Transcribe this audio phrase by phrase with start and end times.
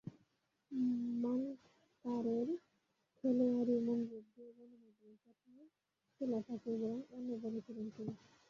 [1.21, 2.47] মানকাড়ের
[3.17, 5.55] খেলোয়াড়ি মনোভাব নিয়ে গণমাধ্যমের প্রশ্ন
[6.21, 8.13] তোলাটাকেই বরং অন্যায় বলেছিলেন তিনি।